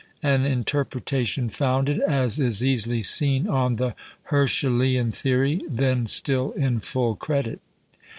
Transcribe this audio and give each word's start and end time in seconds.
"An 0.23 0.45
interpretation 0.47 1.47
founded, 1.47 1.99
as 2.01 2.39
is 2.39 2.63
easily 2.63 3.03
seen, 3.03 3.47
on 3.47 3.75
the 3.75 3.93
Herschelian 4.31 5.11
theory, 5.13 5.61
then 5.69 6.07
still 6.07 6.53
in 6.53 6.79
full 6.79 7.15
credit. 7.15 7.59